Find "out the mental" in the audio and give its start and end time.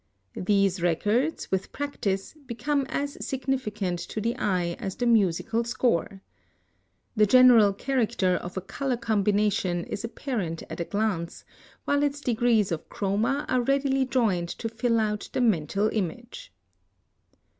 14.99-15.87